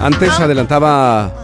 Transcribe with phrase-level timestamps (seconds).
[0.00, 1.34] Antes adelantaba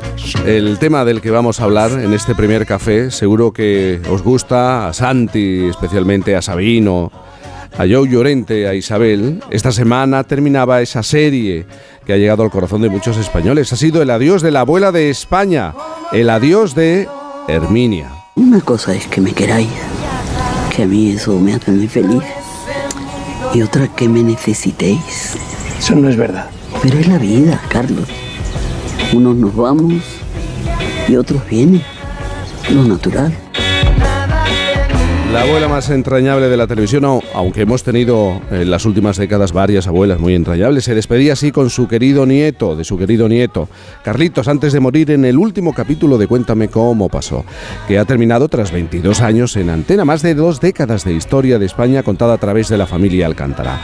[0.46, 3.10] el tema del que vamos a hablar en este primer café.
[3.10, 7.12] Seguro que os gusta, a Santi, especialmente a Sabino,
[7.76, 9.42] a Joe Llorente, a Isabel.
[9.50, 11.66] Esta semana terminaba esa serie
[12.06, 13.72] que ha llegado al corazón de muchos españoles.
[13.72, 15.74] Ha sido el adiós de la abuela de España,
[16.12, 17.08] el adiós de
[17.48, 18.10] Herminia.
[18.36, 19.68] Una cosa es que me queráis,
[20.74, 22.22] que a mí eso me hace muy feliz.
[23.52, 25.36] Y otra que me necesitéis.
[25.78, 26.50] Eso no es verdad.
[26.82, 28.08] Pero es la vida, Carlos.
[29.12, 30.02] Unos nos vamos
[31.08, 31.82] y otros vienen.
[32.72, 33.32] Lo natural.
[35.32, 39.86] La abuela más entrañable de la televisión, aunque hemos tenido en las últimas décadas varias
[39.86, 43.68] abuelas muy entrañables, se despedía así con su querido nieto, de su querido nieto,
[44.02, 47.44] Carlitos, antes de morir en el último capítulo de Cuéntame cómo pasó,
[47.86, 51.66] que ha terminado tras 22 años en antena, más de dos décadas de historia de
[51.66, 53.80] España contada a través de la familia Alcántara.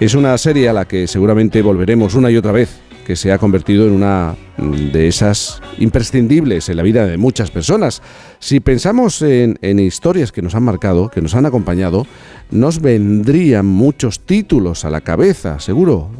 [0.00, 2.70] Es una serie a la que seguramente volveremos una y otra vez
[3.04, 8.00] que se ha convertido en una de esas imprescindibles en la vida de muchas personas.
[8.38, 12.06] Si pensamos en, historias que nos han marcado, que nos han acompañado,
[12.52, 16.10] nos vendrían muchos títulos a la cabeza, seguro,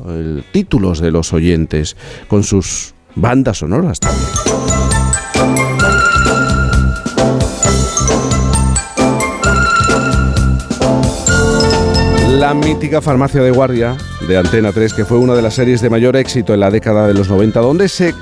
[0.51, 4.98] títulos de los oyentes, con sus bandas sonoras también.
[12.49, 13.95] La mítica farmacia de guardia
[14.27, 17.07] de Antena 3, que fue una de las series de mayor éxito en la década
[17.07, 18.15] de los 90, donde se,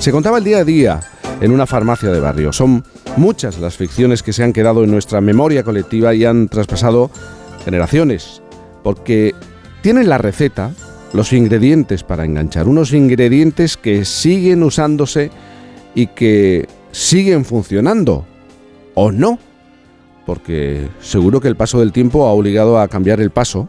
[0.00, 1.00] se contaba el día a día
[1.42, 2.50] en una farmacia de barrio.
[2.50, 2.82] Son
[3.18, 7.10] muchas las ficciones que se han quedado en nuestra memoria colectiva y han traspasado
[7.62, 8.40] generaciones,
[8.82, 9.34] porque
[9.82, 10.70] tienen la receta,
[11.12, 15.30] los ingredientes para enganchar, unos ingredientes que siguen usándose
[15.94, 18.24] y que siguen funcionando,
[18.94, 19.38] o no
[20.24, 23.68] porque seguro que el paso del tiempo ha obligado a cambiar el paso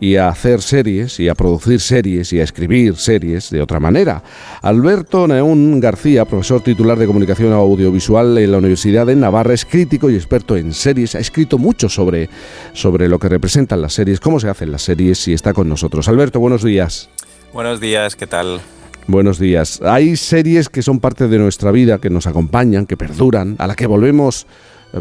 [0.00, 4.22] y a hacer series y a producir series y a escribir series de otra manera.
[4.62, 10.10] Alberto Neón García, profesor titular de comunicación audiovisual en la Universidad de Navarra, es crítico
[10.10, 12.28] y experto en series, ha escrito mucho sobre,
[12.72, 16.08] sobre lo que representan las series, cómo se hacen las series y está con nosotros.
[16.08, 17.08] Alberto, buenos días.
[17.52, 18.60] Buenos días, ¿qué tal?
[19.06, 19.80] Buenos días.
[19.82, 23.76] Hay series que son parte de nuestra vida, que nos acompañan, que perduran, a la
[23.76, 24.46] que volvemos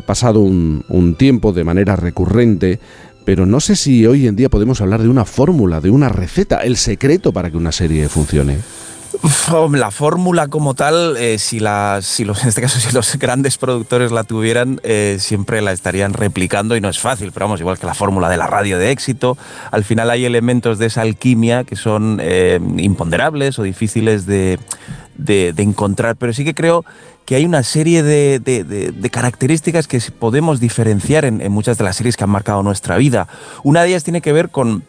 [0.06, 2.80] pasado un, tiempo de manera recurrente,
[3.26, 6.60] pero no sé si hoy en día podemos hablar de una fórmula, de una receta,
[6.60, 8.60] el secreto para que una serie funcione.
[9.72, 11.60] La fórmula como tal, eh, si,
[12.02, 16.14] si los, en este caso si los grandes productores la tuvieran, eh, siempre la estarían
[16.14, 18.92] replicando y no es fácil, pero vamos, igual que la fórmula de la radio de
[18.92, 19.38] éxito,
[19.72, 24.60] al final hay elementos de esa alquimia que son eh, imponderables o difíciles de,
[25.18, 26.86] de, encontrar, pero sí que creo
[27.26, 32.24] que hay una serie de, características que podemos diferenciar en, muchas de las series que
[32.24, 33.28] han marcado nuestra vida.
[33.64, 34.84] Una de ellas tiene que ver con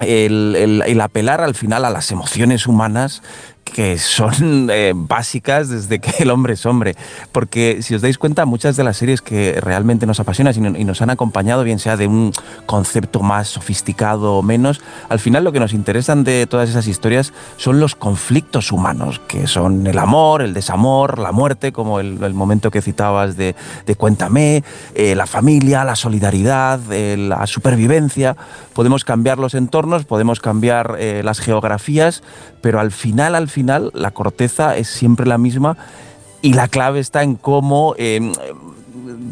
[0.00, 3.22] el, apelar al final a las emociones humanas
[3.64, 6.94] que son eh, básicas desde que el hombre es hombre.
[7.32, 11.02] Porque si os dais cuenta, muchas de las series que realmente nos apasionan y nos
[11.02, 12.32] han acompañado, bien sea de un
[12.66, 17.32] concepto más sofisticado o menos, al final lo que nos interesan de todas esas historias
[17.56, 22.70] son los conflictos humanos, que son el amor, el desamor, la muerte, como el, momento
[22.70, 23.54] que citabas de,
[23.96, 24.64] Cuéntame,
[24.94, 28.36] eh, la familia, la solidaridad, eh, la supervivencia.
[28.74, 32.22] Podemos cambiar los entornos, podemos cambiar las geografías,
[32.60, 33.53] pero al final, al final,
[33.92, 35.76] la corteza es siempre la misma
[36.42, 38.32] y la clave está en cómo eh,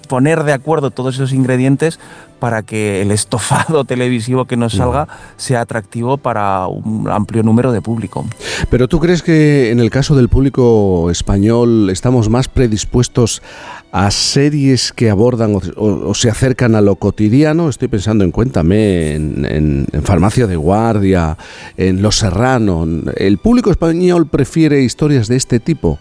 [0.08, 1.98] poner de acuerdo todos esos ingredientes
[2.38, 5.06] para que el estofado televisivo que nos salga
[5.36, 8.26] sea atractivo para un amplio número de público.
[8.70, 13.42] Pero tú crees que en el caso del público español estamos más predispuestos
[13.92, 17.68] a series que abordan o, se acercan a lo cotidiano.
[17.68, 21.36] Estoy pensando en Cuéntame, en, Farmacia de Guardia,
[21.76, 22.88] en Los Serrano.
[23.16, 25.98] ¿El público español prefiere historias de este tipo?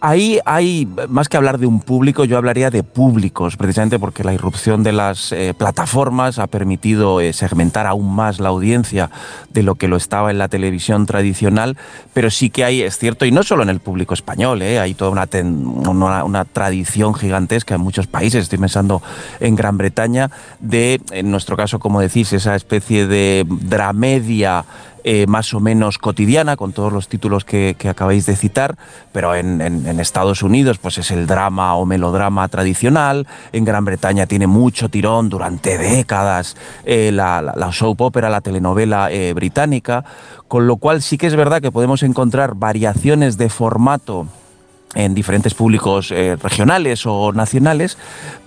[0.00, 4.32] Ahí hay, más que hablar de un público, yo hablaría de públicos, precisamente porque la
[4.32, 9.10] irrupción de las eh, plataformas ha permitido eh, segmentar aún más la audiencia
[9.50, 11.76] de lo que lo estaba en la televisión tradicional,
[12.14, 14.94] pero sí que hay, es cierto, y no solo en el público español, eh, hay
[14.94, 19.02] toda una, una, tradición gigantesca en muchos países, estoy pensando
[19.40, 20.30] en Gran Bretaña,
[20.60, 24.64] de, en nuestro caso, como decís, esa especie de dramedia
[25.10, 28.76] eh, más o menos cotidiana, con todos los títulos que, acabáis de citar,
[29.10, 29.58] pero en,
[30.00, 35.30] Estados Unidos pues es el drama o melodrama tradicional, en Gran Bretaña tiene mucho tirón
[35.30, 40.04] durante décadas eh, la, soap opera, la telenovela eh, británica,
[40.46, 44.26] con lo cual sí que es verdad que podemos encontrar variaciones de formato
[44.94, 47.96] en diferentes públicos regionales o nacionales,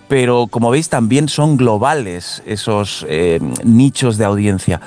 [0.08, 3.04] pero como veis también son globales esos
[3.64, 4.80] nichos de audiencia.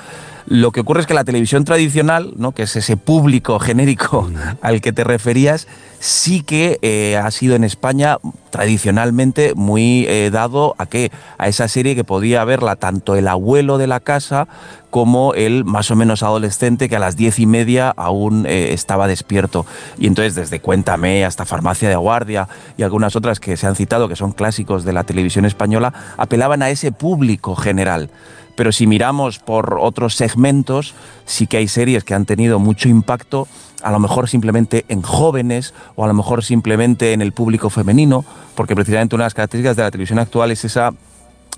[0.47, 2.51] Lo que ocurre es que la televisión tradicional, ¿no?
[2.51, 4.29] que es ese público genérico
[4.61, 5.67] al que te referías,
[5.99, 8.17] sí que eh, ha sido en España
[8.51, 13.79] tradicionalmente muy eh, dado a que a esa serie que podía verla tanto el abuelo
[13.79, 14.47] de la casa
[14.91, 19.07] como el más o menos adolescente que a las diez y media aún eh, estaba
[19.07, 19.65] despierto.
[19.97, 22.47] Y entonces desde Cuéntame hasta Farmacia de Guardia
[22.77, 26.61] y algunas otras que se han citado, que son clásicos de la televisión española, apelaban
[26.61, 28.11] a ese público general.
[28.55, 30.93] Pero si miramos por otros segmentos,
[31.25, 33.47] sí que hay series que han tenido mucho impacto,
[33.83, 38.23] a lo mejor simplemente en jóvenes o a lo mejor simplemente en el público femenino,
[38.55, 40.93] porque precisamente una de las características de la televisión actual es esa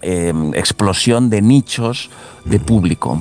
[0.02, 2.12] Em, explosión de nichos
[2.46, 3.20] de público.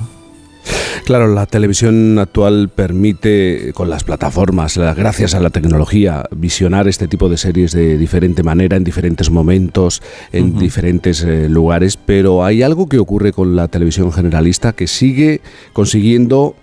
[1.05, 7.29] Claro, la televisión actual permite, con las plataformas, gracias a la tecnología, visionar este tipo
[7.29, 10.01] de series de diferente manera, en diferentes momentos,
[10.31, 15.41] en diferentes eh, lugares, pero hay algo que ocurre con la televisión generalista que sigue
[15.73, 16.55] consiguiendo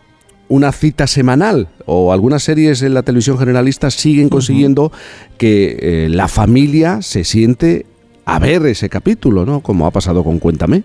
[0.49, 4.93] una cita semanal o algunas series en la televisión generalista siguen consiguiendo
[5.39, 7.87] que eh, la familia se siente
[8.25, 9.61] a ver ese capítulo, ¿no?
[9.61, 10.83] Como ha pasado con Cuéntame.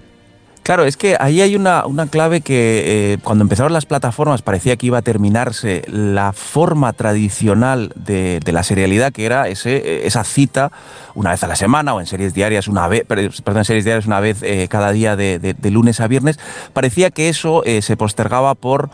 [0.64, 4.86] Claro, es que ahí hay una, clave que eh, cuando empezaron las plataformas parecía que
[4.86, 10.72] iba a terminarse la forma tradicional de, la serialidad, que era ese, eh, esa cita
[11.16, 14.20] una vez a la semana o en series diarias una vez, perdón, series diarias una
[14.20, 16.40] vez eh, cada día de, lunes a viernes.
[16.74, 18.90] Parecía que eso se postergaba por,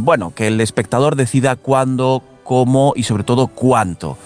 [0.00, 4.16] bueno, que el espectador decida cuándo, cómo y sobre todo cuánto.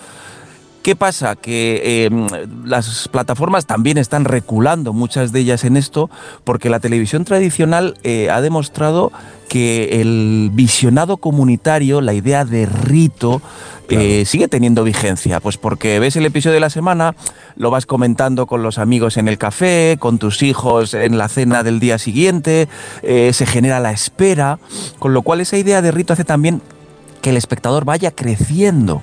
[0.82, 1.36] ¿Qué pasa?
[1.36, 2.26] Que em,
[2.64, 6.10] las plataformas también están reculando, muchas de ellas en esto,
[6.42, 9.12] porque la televisión tradicional eh, ha demostrado
[9.48, 13.40] que el visionado comunitario, la idea de rito,
[13.90, 15.38] eh, sigue teniendo vigencia.
[15.38, 17.14] Pues porque ves el episodio de la semana,
[17.54, 21.62] lo vas comentando con los amigos en el café, con tus hijos en la cena
[21.62, 22.68] del día siguiente,
[23.02, 24.58] eh, se genera la espera,
[24.98, 26.60] con lo cual esa idea de rito hace también
[27.22, 29.02] que el espectador vaya creciendo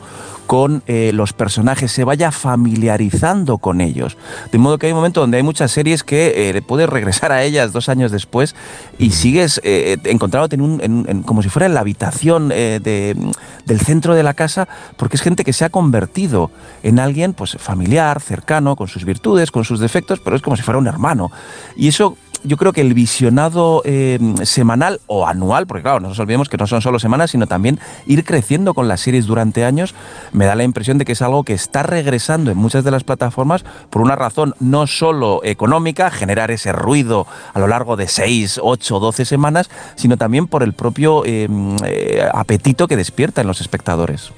[0.50, 4.18] con eh, los personajes, se vaya familiarizando con ellos.
[4.52, 7.44] De modo que hay un momento donde hay muchas series que eh, puedes regresar a
[7.44, 8.56] ellas dos años después
[8.98, 14.34] y sigues eh, encontrándote en como si fuera en la habitación del centro de la
[14.34, 14.68] casa,
[14.98, 16.50] porque es gente que se ha convertido
[16.82, 20.64] en alguien pues, familiar, cercano, con sus virtudes, con sus defectos, pero es como si
[20.64, 21.32] fuera un hermano.
[21.76, 26.20] Y eso yo creo que el visionado eh, semanal o anual, porque claro, no nos
[26.20, 29.94] olvidemos que no son solo semanas, sino también ir creciendo con las series durante años,
[30.32, 33.04] me da la impresión de que es algo que está regresando en muchas de las
[33.04, 38.60] plataformas por una razón no solo económica, generar ese ruido a lo largo de 6,
[38.62, 41.48] 8, 12 semanas, sino también por el propio eh,
[41.86, 44.32] eh, apetito que despierta en los espectadores.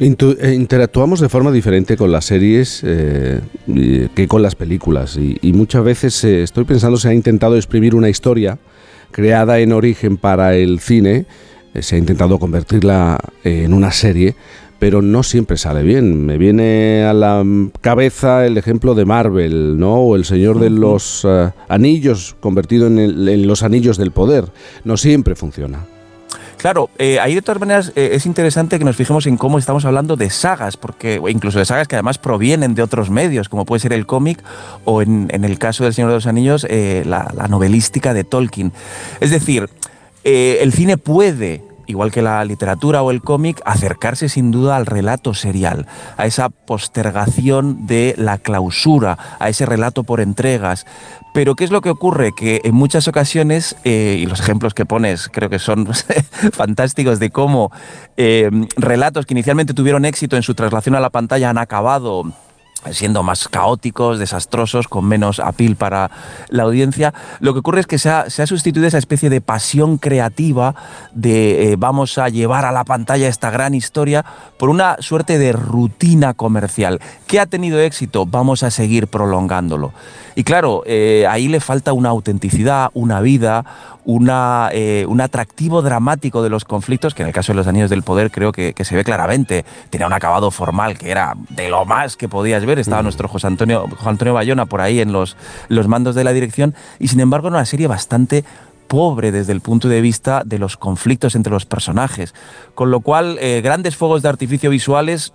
[0.00, 3.40] Eh, interactuamos de forma diferente con las series eh,
[4.14, 8.08] que con las películas y, muchas veces eh, estoy pensando se ha intentado exprimir una
[8.08, 8.58] historia
[9.10, 11.26] creada en origen para el cine,
[11.78, 14.36] se ha intentado convertirla en una serie,
[14.78, 16.24] pero no siempre sale bien.
[16.24, 17.44] Me viene a la
[17.82, 19.96] cabeza el ejemplo de Marvel, ¿no?
[19.96, 21.26] O el Señor de los
[21.68, 24.44] Anillos convertido en los Anillos del Poder.
[24.84, 25.80] No siempre funciona.
[26.60, 29.86] Claro, eh, ahí de todas maneras eh, es interesante que nos fijemos en cómo estamos
[29.86, 33.80] hablando de sagas, porque incluso de sagas que además provienen de otros medios, como puede
[33.80, 34.42] ser el cómic
[34.84, 38.72] o en, el caso del Señor de los Anillos, eh, la, novelística de Tolkien.
[39.20, 39.70] Es decir,
[40.22, 45.34] el cine puede igual que la literatura o el cómic, acercarse sin duda al relato
[45.34, 45.86] serial,
[46.16, 50.86] a esa postergación de la clausura, a ese relato por entregas.
[51.34, 52.32] Pero ¿qué es lo que ocurre?
[52.32, 55.88] Que en muchas ocasiones, eh, y los ejemplos que pones creo que son
[56.52, 57.70] fantásticos de cómo
[58.16, 62.32] eh, relatos que inicialmente tuvieron éxito en su traslación a la pantalla han acabado
[62.90, 66.10] siendo más caóticos, desastrosos, con menos apil para
[66.48, 67.14] la audiencia.
[67.40, 70.74] Lo que ocurre es que se ha, sustituido esa especie de pasión creativa
[71.12, 74.24] de eh, vamos a llevar a la pantalla esta gran historia
[74.58, 77.00] por una suerte de rutina comercial.
[77.26, 78.26] que ha tenido éxito?
[78.26, 79.92] Vamos a seguir prolongándolo.
[80.34, 83.64] Y claro, eh, ahí le falta una autenticidad, una vida,
[84.04, 87.90] una, eh, un atractivo dramático de los conflictos, que en el caso de los Anillos
[87.90, 89.64] del Poder creo que, se ve claramente.
[89.90, 92.69] Tenía un acabado formal que era de lo más que podías ver.
[92.78, 93.04] Estaba mm.
[93.04, 95.36] nuestro José Antonio, José Antonio Bayona por ahí en los,
[95.68, 96.74] los mandos de la dirección.
[96.98, 98.44] Y sin embargo, era una serie bastante
[98.88, 102.34] pobre desde el punto de vista de los conflictos entre los personajes.
[102.74, 105.32] Con lo cual, eh, grandes fuegos de artificio visuales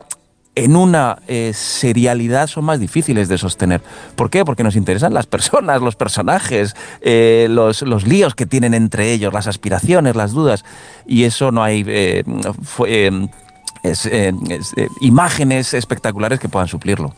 [0.56, 3.82] en una eh, serialidad son más difíciles de sostener.
[4.16, 4.46] ¿Por qué?
[4.46, 9.48] Porque nos interesan las personas, los personajes, eh, los, líos que tienen entre ellos, las
[9.48, 10.64] aspiraciones, las dudas.
[11.06, 12.24] Y eso no hay eh,
[15.02, 17.14] imágenes espectaculares que puedan suplirlo.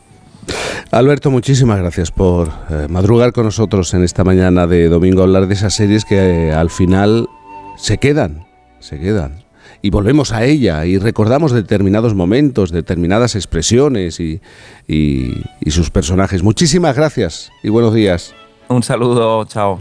[0.91, 2.49] Alberto, muchísimas gracias por
[2.89, 7.27] madrugar con nosotros en esta mañana de domingo, hablar de esas series que al final
[7.77, 8.45] se quedan,
[8.79, 9.43] se quedan.
[9.81, 14.41] Y volvemos a ella y recordamos determinados momentos, determinadas expresiones y,
[14.87, 16.41] y, y sus personajes.
[16.41, 18.33] Muchísimas gracias y buenos días.
[18.69, 19.79] Un saludo, chao.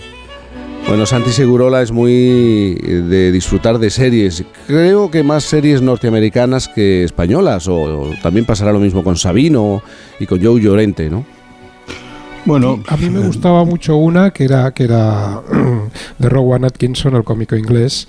[0.88, 4.44] Bueno, Santi Segurola es muy de disfrutar de series.
[4.68, 9.82] Creo que más series norteamericanas que españolas, o, o también pasará lo mismo con Sabino
[10.20, 11.26] y con Joe Llorente, ¿no?
[12.44, 15.40] Bueno, a mí me gustaba mucho una que era que era
[16.18, 18.06] de Rowan Atkinson, el cómico inglés,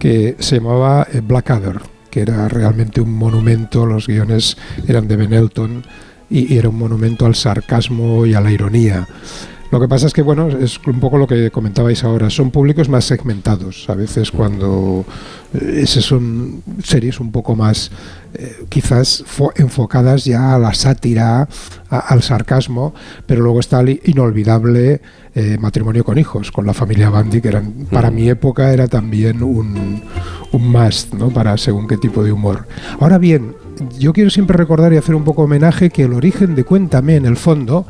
[0.00, 1.78] que se llamaba eh, Blackadder,
[2.10, 3.86] que era realmente un monumento.
[3.86, 4.56] Los guiones
[4.88, 5.84] eran de Ben Elton
[6.28, 9.06] y, y era un monumento al sarcasmo y a la ironía.
[9.70, 12.88] Lo que pasa es que, bueno, es un poco lo que comentabais ahora, son públicos
[12.88, 13.88] más segmentados.
[13.90, 15.04] A veces cuando
[15.54, 17.90] eh, esas son series un poco más,
[18.34, 21.48] eh, quizás fo- enfocadas ya a la sátira,
[21.90, 22.94] a- al sarcasmo,
[23.26, 25.00] pero luego está el inolvidable
[25.34, 29.42] eh, Matrimonio con hijos, con la familia Bundy, que eran, para mi época era también
[29.42, 30.00] un,
[30.52, 31.30] un must, ¿no?
[31.30, 32.66] Para según qué tipo de humor.
[33.00, 33.54] Ahora bien,
[33.98, 37.26] yo quiero siempre recordar y hacer un poco homenaje que el origen de Cuéntame, en
[37.26, 37.86] el fondo,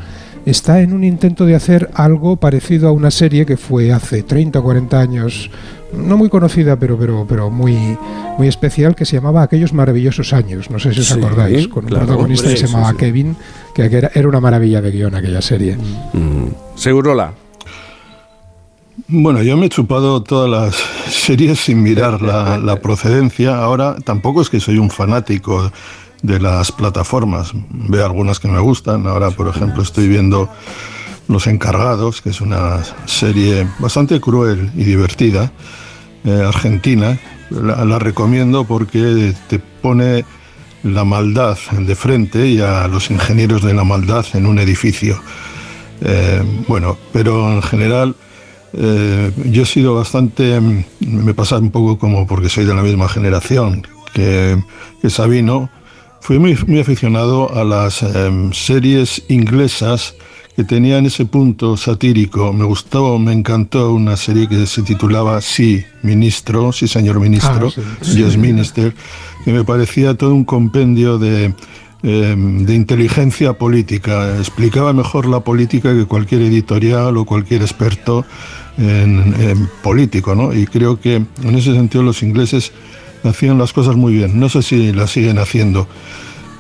[0.47, 4.61] está en un intento de hacer algo parecido a una serie que fue hace 30
[4.61, 5.50] o 40 años,
[5.93, 7.99] no muy conocida, pero, pero, pero muy,
[8.38, 10.71] muy especial, que se llamaba Aquellos maravillosos años.
[10.71, 12.97] No sé si os Sí, acordáis, con un protagonista hombre, que se sí, llamaba sí.
[12.97, 13.37] Kevin,
[13.75, 15.76] que era, era una maravilla de guion aquella serie.
[16.12, 16.49] Mm.
[16.76, 17.33] Segurola.
[19.09, 20.75] Bueno, yo me he chupado todas las
[21.15, 23.57] series sin mirar la, la procedencia.
[23.59, 25.71] Ahora tampoco es que soy un fanático
[26.26, 27.52] de las plataformas.
[27.71, 29.06] Veo algunas que me gustan.
[29.06, 30.49] Ahora, por ejemplo, estoy viendo
[31.28, 35.52] Los Encargados, que es una serie bastante cruel y divertida,
[36.25, 37.18] eh, argentina.
[37.50, 40.25] La, recomiendo porque te pone
[40.83, 45.21] la maldad de frente y a los ingenieros de la maldad en un edificio.
[46.00, 48.16] Eh, bueno, pero en general
[48.73, 50.61] eh, yo he sido bastante,
[51.00, 54.59] me pasa un poco como porque soy de la misma generación que
[55.09, 55.71] Sabino,
[56.20, 60.14] fui muy, muy aficionado a las em, series inglesas
[60.56, 62.52] que tenían ese punto satírico.
[62.52, 67.99] Me gustó, me encantó una serie que se titulaba Sí, ministro, sí, señor ministro, Ah,
[68.00, 68.25] sí.
[68.25, 68.94] Yes, minister,
[69.44, 71.52] que me parecía todo un compendio de,
[72.02, 74.38] em, de inteligencia política.
[74.38, 78.25] Explicaba mejor la política que cualquier editorial o cualquier experto
[78.78, 80.54] en, en político, ¿no?
[80.54, 82.73] Y creo que en ese sentido los ingleses
[83.26, 84.38] hacían las cosas muy bien.
[84.38, 85.87] No sé si las siguen haciendo.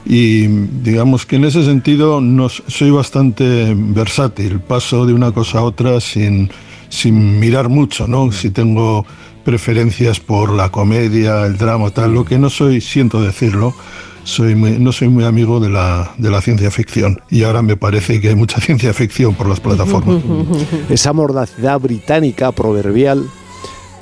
[0.04, 5.62] Y digamos que en ese sentido no, soy bastante versátil, paso de una cosa a
[5.62, 6.48] otra sin,
[6.88, 8.30] sin mirar mucho, ¿no?
[8.30, 9.04] Si tengo
[9.44, 13.74] preferencias por la comedia, el drama, tal, lo que no soy, siento decirlo,
[14.22, 17.20] soy muy- no soy muy amigo de la, de la ciencia ficción.
[17.30, 20.22] Y ahora me parece que hay mucha ciencia ficción por las plataformas.
[20.90, 23.24] esa mordacidad británica proverbial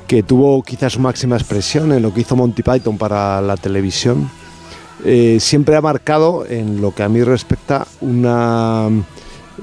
[0.07, 4.29] que tuvo quizás su máxima expresión en lo que hizo Monty Python para la televisión,
[5.03, 8.89] eh, siempre ha marcado, en lo que a mí respecta, una,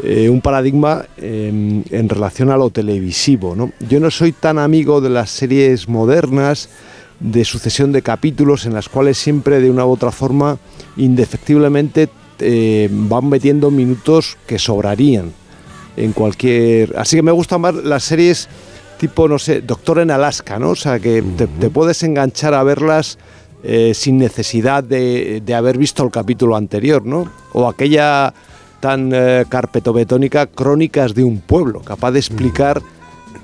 [0.03, 3.55] eh, un paradigma en, relación a lo televisivo.
[3.55, 3.73] ¿no?
[3.89, 6.69] Yo no soy tan amigo de las series modernas,
[7.21, 10.59] de sucesión de capítulos en las cuales siempre de una u otra forma,
[10.97, 12.09] indefectiblemente,
[12.41, 15.33] eh, van metiendo minutos que sobrarían
[15.97, 16.97] en cualquier...
[16.97, 18.49] Así que me gustan más las series
[19.03, 20.71] tipo, no sé, Doctor en Alaska, ¿no?
[20.71, 23.19] O sea, que te, te puedes enganchar a verlas
[23.65, 27.29] eh, sin necesidad de, de haber visto el capítulo anterior, ¿no?
[27.53, 28.33] O aquella
[28.79, 32.81] tan eh, carpetobetónica Crónicas de un pueblo, capaz de explicar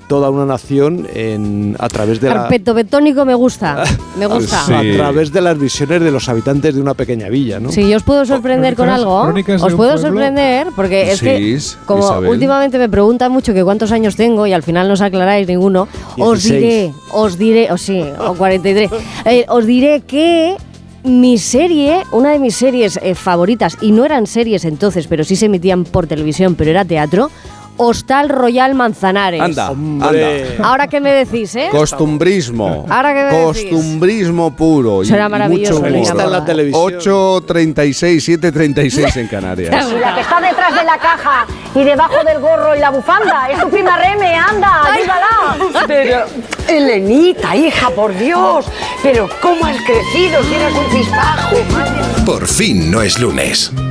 [0.07, 2.33] toda una nación en, a través de la...
[2.35, 3.83] Carpeto betónico me gusta,
[4.17, 4.63] me gusta.
[4.65, 4.73] Sí.
[4.73, 7.71] A través de las visiones de los habitantes de una pequeña villa, ¿no?
[7.71, 9.97] Si yo os puedo sorprender con algo, os puedo pueblo.
[9.97, 12.29] sorprender porque es Sí, que como Isabel.
[12.29, 15.87] últimamente me preguntan mucho que cuántos años tengo y al final no os aclaráis ninguno,
[16.17, 16.61] os 16.
[16.61, 18.89] diré, os diré, o sí, o 43,
[19.25, 20.55] eh, os diré que
[21.03, 25.35] mi serie, una de mis series eh, favoritas, y no eran series entonces, pero sí
[25.37, 27.31] se emitían por televisión, pero era teatro,
[27.81, 29.41] Hostal Royal Manzanares.
[29.41, 30.51] Anda, Hombre.
[30.57, 30.67] anda.
[30.69, 31.69] Ahora qué me decís, ¿eh?
[31.71, 32.85] Costumbrismo.
[32.89, 33.63] Ahora que me decís.
[33.71, 35.01] Costumbrismo puro.
[35.01, 36.01] y- Será y maravilloso, mucho humor.
[36.07, 36.81] Está en la televisión.
[36.83, 39.91] 8.36, 7.36 en Canarias.
[39.99, 43.47] La que está detrás de la caja y debajo del gorro y la bufanda.
[43.49, 45.85] Es tu prima Reme, anda, ayúdala.
[45.87, 46.25] Pero,
[46.67, 48.65] Elenita, hija, por Dios.
[49.01, 51.55] Pero, ¿cómo has crecido si eres un chispajo?
[52.25, 53.71] Por fin no es lunes.